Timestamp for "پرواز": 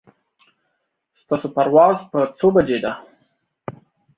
1.55-1.97